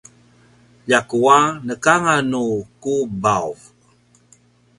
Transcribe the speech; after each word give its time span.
ljakua 0.87 1.39
nekanganu 1.65 2.45
kubav 2.81 3.47